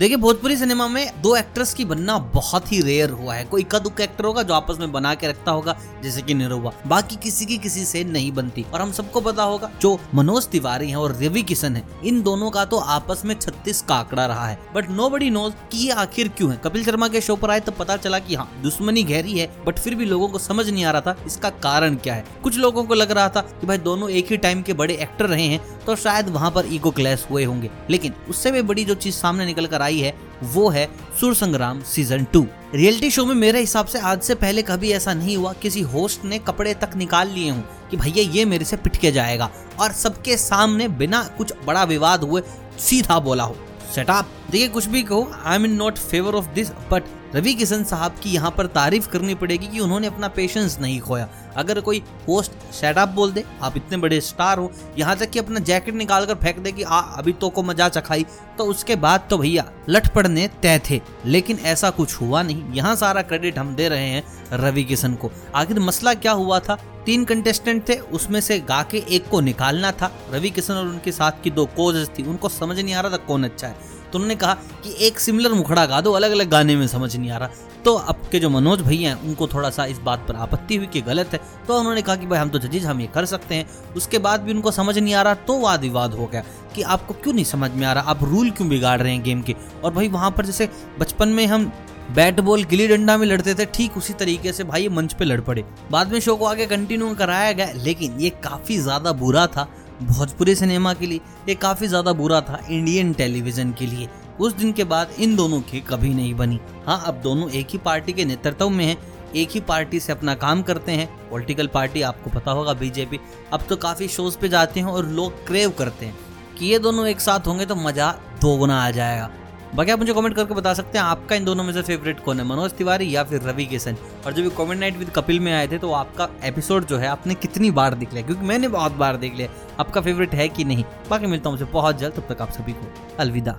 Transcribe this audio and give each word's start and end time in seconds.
देखिए, 0.00 0.16
भोजपुरी 0.16 0.56
सिनेमा 0.56 0.86
में 0.88 1.22
दो 1.22 1.34
एक्ट्रेस 1.36 1.72
की 1.74 1.84
बनना 1.84 2.16
बहुत 2.34 2.70
ही 2.72 2.80
रेयर 2.82 3.10
हुआ 3.10 3.34
है। 3.34 3.44
कोई 3.44 3.60
इक्का 3.60 3.78
दुक्का 3.78 4.04
एक्टर 4.04 4.24
होगा 4.24 4.42
जो 4.42 4.54
आपस 4.54 4.76
में 4.80 4.92
बना 4.92 5.14
के 5.14 5.28
रखता 5.28 5.50
होगा, 5.50 5.76
जैसे 6.02 6.22
कि 6.22 6.34
निरुआ 6.34 6.72
बाकी 6.86 7.16
किसी 7.16 7.46
की 7.46 7.58
किसी 7.58 7.84
से 7.84 8.02
नहीं 8.04 8.30
बनती। 8.32 8.64
और 8.74 8.80
हम 8.80 8.92
सबको 8.92 9.20
पता 9.20 9.42
होगा, 9.42 9.70
जो 9.80 9.98
मनोज 10.14 10.46
तिवारी 10.46 10.88
है 10.90 10.96
और 10.96 11.16
रवि 11.22 11.42
किशन 11.42 11.76
है, 11.76 11.82
इन 12.04 12.22
दोनों 12.22 12.50
का 12.50 12.64
तो 12.64 12.76
आपस 12.76 13.24
में 13.24 13.34
छत्तीस 13.34 13.82
का 13.82 13.94
आंकड़ा 13.94 14.24
रहा 14.26 14.46
है। 14.46 14.58
बट 14.74 14.88
नो 14.90 15.08
बडी 15.10 15.28
नोज़ 15.30 15.54
की 15.72 15.78
ये 15.78 15.90
आखिर 15.94 16.28
क्यूँ 16.28 16.50
है। 16.50 16.56
कपिल 16.64 16.84
शर्मा 16.84 17.08
के 17.08 17.20
शो 17.20 17.36
पर 17.36 17.50
आए 17.50 17.60
तो 17.60 17.72
पता 17.72 17.96
चला 17.96 18.18
की 18.18 18.34
हाँ 18.34 18.50
दुश्मनी 18.62 19.02
गहरी 19.02 19.38
है 19.38 19.50
बट 19.66 19.78
फिर 19.78 19.94
भी 19.94 20.04
लोगों 20.04 20.28
को 20.28 20.38
समझ 20.38 20.68
नहीं 20.70 20.84
आ 20.84 20.90
रहा 20.90 21.00
था 21.02 21.16
इसका 21.26 21.50
कारण 21.60 21.96
क्या 21.96 22.14
है। 22.14 22.24
कुछ 22.42 22.56
लोगों 22.56 22.84
को 22.84 22.94
लग 22.94 23.10
रहा 23.10 23.28
था 23.28 23.40
कि 23.50 23.66
भाई 23.66 23.78
दोनों 23.80 24.10
एक 24.10 24.30
ही 24.30 24.36
टाइम 24.38 24.62
के 24.62 24.72
बड़े 24.72 24.94
एक्टर 25.02 25.26
रहे 25.26 25.46
हैं 25.46 25.60
तो 25.84 25.96
शायद 25.98 26.28
वहाँ 26.30 26.50
पर 26.50 26.72
ईगो 26.72 26.90
क्लैश 26.90 27.26
हुए 27.30 27.44
होंगे। 27.44 27.70
लेकिन 27.90 28.14
उससे 28.28 28.50
भी 28.52 28.62
बड़ी 28.62 28.84
जो 28.84 28.94
चीज़ 28.96 29.14
सामने 29.14 29.46
निकल 29.46 29.66
कर 29.66 29.82
आई 29.82 29.89
है, 29.98 30.14
वो 30.42 30.68
है 30.68 30.88
सुर 31.20 31.34
संग्राम 31.34 31.80
सीज़न 31.84 32.24
टू 32.24 32.46
रियलिटी 32.74 33.10
शो 33.10 33.24
में 33.26 33.34
मेरे 33.34 33.60
हिसाब 33.60 33.86
से 33.86 33.98
आज 33.98 34.20
से 34.22 34.34
पहले 34.34 34.62
कभी 34.62 34.90
ऐसा 34.92 35.14
नहीं 35.14 35.36
हुआ, 35.36 35.52
किसी 35.52 35.80
होस्ट 35.82 36.24
ने 36.24 36.38
कपड़े 36.38 36.74
तक 36.74 36.90
निकाल 36.96 37.28
लिए 37.28 37.50
हूँ 37.50 37.64
कि 37.90 37.96
भैया 37.96 38.24
ये 38.32 38.44
मेरे 38.44 38.64
से 38.64 38.76
पिट 38.76 38.96
के 38.96 39.12
जाएगा 39.12 39.50
और 39.80 39.92
सबके 39.92 40.36
सामने 40.36 40.88
बिना 40.88 41.22
कुछ 41.38 41.52
बड़ा 41.66 41.84
विवाद 41.84 42.22
हुए 42.22 42.42
सीधा 42.78 43.18
बोला 43.18 43.44
हो। 43.44 43.56
सेटअप 43.94 44.28
देखिए 44.50 44.68
कुछ 44.68 44.86
भी 44.86 45.02
कहो 45.02 45.30
I 45.44 45.56
am 45.56 45.64
in 45.64 45.72
not 45.72 45.98
favour 45.98 46.34
of 46.34 46.48
this 46.54 46.70
but 46.90 47.04
Ravi 47.34 47.54
Kishan 47.54 47.84
साहब 47.84 48.14
की 48.22 48.30
यहाँ 48.30 48.50
पर 48.50 48.66
तारीफ़ 48.66 49.08
करनी 49.08 49.34
पड़ेगी 49.34 49.66
कि 49.66 49.80
उन्होंने 49.80 50.06
अपना 50.06 50.28
पेशेंस 50.28 50.78
नहीं 50.80 51.00
खोया। 51.00 51.28
अगर 51.56 51.80
कोई 51.80 52.02
होस्ट 52.28 52.52
सेटअप 52.72 53.08
बोल 53.08 53.32
दे, 53.32 53.44
आप 53.62 53.76
इतने 53.76 53.96
बड़े 53.96 54.20
स्टार 54.20 54.58
हो, 54.58 54.70
यहाँ 54.98 55.16
तक 55.16 55.30
कि 55.30 55.38
अपना 55.38 55.60
जैकेट 55.60 55.94
निकाल 55.94 56.26
कर 56.26 56.34
फेंक 56.34 56.58
दे 56.58 56.72
कि, 56.72 56.82
आ, 56.82 57.00
अभी 57.00 57.32
तो 57.32 57.48
को 57.48 57.62
मज़ा 57.62 57.88
चखाई। 57.88 58.26
तो 58.58 58.64
उसके 58.64 58.96
बाद 58.96 59.26
तो 59.30 59.38
भैया 59.38 59.64
लट 59.88 60.08
पड़ने 60.14 60.46
तय 60.62 60.80
थे, 60.90 61.00
लेकिन 61.26 61.58
ऐसा 61.58 61.90
कुछ 61.90 62.20
हुआ 62.20 62.42
नहीं। 62.42 62.72
यहाँ 62.72 62.94
सारा 62.96 63.22
क्रेडिट 63.22 63.58
हम 63.58 63.74
दे 63.74 63.88
रहे 63.88 64.08
हैं 64.08 64.22
रवि 64.52 64.84
किशन 64.84 65.14
को। 65.14 65.30
आखिर 65.54 65.80
मसला 65.80 66.14
क्या 66.14 66.32
हुआ 66.32 66.58
था? 66.60 66.78
तीन 67.06 67.24
कंटेस्टेंट 67.24 67.88
थे, 67.88 67.94
उसमें 67.94 68.40
से 68.40 68.58
गा 68.60 68.82
के 68.82 68.98
एक 69.08 69.28
को 69.28 69.40
निकालना 69.40 69.92
था। 69.92 70.10
रवि 70.32 70.50
किशन 70.50 70.74
और 70.74 70.86
उनके 70.86 71.12
साथ 71.12 71.42
की 71.44 71.50
दो 71.50 71.64
कोजेस 71.66 72.08
थी, 72.08 72.22
उनको 72.22 72.48
समझ 72.48 72.78
नहीं 72.80 72.94
आ 72.94 73.00
रहा 73.00 73.12
था 73.12 73.16
कौन 73.16 73.44
अच्छा 73.44 73.66
है। 73.66 73.76
तो 74.12 74.18
उन्होंने 74.18 74.36
कहा 74.36 74.54
कि 74.84 74.94
एक 75.06 75.20
सिमिलर 75.20 75.52
मुखड़ा 75.52 75.84
गा 75.86 76.00
दो 76.00 76.12
अलग 76.12 76.30
अलग 76.30 76.48
गाने 76.50 76.76
में 76.76 76.86
समझ 76.88 77.16
नहीं 77.16 77.30
आ 77.30 77.36
रहा। 77.36 77.68
तो 77.84 77.94
अब 77.94 78.22
के 78.32 78.38
जो 78.38 78.48
मनोज 78.50 78.80
भैया 78.80 79.10
हैं, 79.10 79.22
उनको 79.22 79.46
थोड़ा 79.46 79.68
सा 79.70 79.84
इस 79.84 79.98
बात 79.98 80.24
पर 80.28 80.36
आपत्ति 80.36 80.76
हुई 80.76 80.86
कि 80.86 81.00
गलत 81.00 81.32
है। 81.32 81.40
तो 81.68 81.78
उन्होंने 81.78 82.02
कहा 82.02 82.16
कि 82.16 82.26
भाई, 82.26 82.38
हम 82.38 82.48
तो 82.48 82.58
जजीज, 82.58 82.84
हम 82.86 83.00
ये 83.00 83.06
कर 83.06 83.24
सकते 83.26 83.54
हैं। 83.54 83.94
उसके 83.96 84.18
बाद 84.18 84.40
भी 84.40 84.52
उनको 84.52 84.70
समझ 84.70 84.98
नहीं 84.98 85.14
आ 85.14 85.22
रहा 85.22 85.34
तो 85.36 85.58
वाद 85.60 85.80
विवाद 85.80 86.14
हो 86.14 86.26
गया 86.26 86.42
कि 86.74 86.82
आपको 86.84 87.14
क्यों 87.14 87.34
नहीं 87.34 87.44
समझ 87.44 87.70
में 87.70 87.86
आ 87.86 87.92
रहा? 87.92 88.10
आप 88.10 88.24
रूल 88.24 88.50
क्यों 88.50 88.68
बिगाड़ 88.68 89.00
रहे 89.02 89.12
हैं 89.12 89.22
गेम 89.22 89.42
के? 89.42 89.56
और 89.84 89.92
भाई, 89.92 90.08
वहाँ 90.08 90.30
पर 90.30 90.46
जैसे 90.46 90.68
बचपन 90.98 91.28
में 91.28 91.46
हम 91.46 91.72
बैट 92.10 92.40
बॉल 92.40 92.64
गिली 92.64 92.86
डंडा 92.88 93.16
में 93.16 93.26
लड़ते 93.26 93.54
थे, 93.54 93.64
ठीक 93.66 93.96
उसी 93.96 94.12
तरीके 94.14 94.52
से 94.52 94.64
भाई 94.64 94.88
मंच 94.88 95.12
पे 95.12 95.24
लड़ 95.24 95.40
पड़े। 95.40 95.64
बाद 95.90 96.12
में 96.12 96.20
शो 96.20 96.36
को 96.36 96.44
आगे 96.44 96.66
कंटिन्यू 96.66 97.14
कराया 97.14 97.52
गया, 97.52 97.72
लेकिन 97.74 98.20
ये 98.20 98.30
काफ़ी 98.44 98.78
ज़्यादा 98.78 99.12
बुरा 99.14 99.46
था। 99.46 99.68
भोजपुरी 100.02 100.54
सिनेमा 100.54 100.92
के 100.94 101.06
लिए, 101.06 101.20
ये 101.48 101.54
काफ़ी 101.54 101.86
ज़्यादा 101.86 102.12
बुरा 102.12 102.40
था 102.40 102.60
इंडियन 102.70 103.12
टेलीविज़न 103.12 103.72
के 103.72 103.86
लिए। 103.86 104.08
उस 104.40 104.52
दिन 104.52 104.72
के 104.72 104.84
बाद 104.84 105.10
इन 105.18 105.34
दोनों 105.36 105.60
की 105.60 105.80
कभी 105.80 106.14
नहीं 106.14 106.34
बनी। 106.34 106.60
हाँ 106.86 107.02
अब 107.06 107.20
दोनों 107.22 107.50
एक 107.50 107.70
ही 107.70 107.78
पार्टी 107.78 108.12
के 108.12 108.24
नेतृत्व 108.24 108.68
में 108.68 108.84
हैं, 108.84 108.96
एक 109.36 109.50
ही 109.50 109.60
पार्टी 109.60 110.00
से 110.00 110.12
अपना 110.12 110.34
काम 110.34 110.62
करते 110.62 110.92
हैं। 110.92 111.08
पॉलिटिकल 111.30 111.66
पार्टी, 111.66 112.02
आपको 112.02 112.30
पता 112.30 112.50
होगा, 112.50 112.72
बीजेपी 112.72 113.20
अब 113.52 113.66
तो 113.68 113.76
काफ़ी 113.76 114.08
शोज़ 114.08 114.38
पे 114.38 114.48
जाते 114.48 114.80
हैं 114.80 114.86
और 114.86 115.06
लोग 115.06 115.46
क्रेव 115.46 115.70
करते 115.70 116.06
हैं। 116.06 116.18
कि 116.58 116.66
ये 116.66 116.78
दोनों 116.78 117.06
एक 117.06 117.20
साथ 117.20 117.46
होंगे 117.46 117.66
तो 117.66 117.74
मज़ा 117.74 118.10
दोगुना 118.40 118.82
आ 118.84 118.90
जाएगा। 118.90 119.30
बाकी 119.74 119.90
आप 119.90 119.98
मुझे 119.98 120.14
कमेंट 120.14 120.34
करके 120.36 120.54
बता 120.54 120.74
सकते 120.74 120.98
हैं, 120.98 121.04
आपका 121.04 121.36
इन 121.36 121.44
दोनों 121.44 121.64
में 121.64 121.72
से 121.72 121.82
फेवरेट 121.82 122.20
कौन 122.20 122.40
है, 122.40 122.46
मनोज 122.46 122.72
तिवारी 122.72 123.14
या 123.16 123.24
फिर 123.24 123.42
रवि 123.42 123.66
किशन? 123.66 123.96
और 124.26 124.32
जब 124.32 124.54
कॉमेंट 124.54 124.80
नाइट 124.80 124.96
विद 124.96 125.10
कपिल 125.10 125.40
में 125.40 125.52
आए 125.52 125.68
थे 125.68 125.78
तो 125.78 125.92
आपका 125.92 126.28
एपिसोड 126.44 126.86
जो 126.86 126.98
है, 126.98 127.08
आपने 127.08 127.34
कितनी 127.34 127.70
बार 127.70 127.94
देख 127.94 128.12
लिया? 128.12 128.26
क्योंकि 128.26 128.46
मैंने 128.46 128.68
बहुत 128.68 128.92
बार 128.92 129.16
देख 129.16 129.34
लिया। 129.34 129.48
आपका 129.80 130.00
फेवरेट 130.00 130.34
है 130.34 130.48
कि 130.48 130.64
नहीं? 130.64 130.84
बाकी 131.10 131.26
मिलता 131.26 131.50
हूँ 131.50 131.58
मुझे 131.58 131.72
बहुत 131.72 131.98
जल्द, 131.98 132.12
तब 132.12 132.34
तक 132.34 132.42
आप 132.42 132.50
सभी 132.50 132.72
को 132.72 133.16
अलविदा। 133.18 133.58